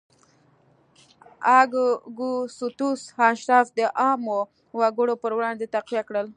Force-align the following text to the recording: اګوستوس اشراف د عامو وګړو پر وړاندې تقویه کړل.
اګوستوس 1.59 3.01
اشراف 3.27 3.67
د 3.77 3.79
عامو 4.01 4.39
وګړو 4.79 5.13
پر 5.23 5.31
وړاندې 5.37 5.65
تقویه 5.75 6.03
کړل. 6.09 6.27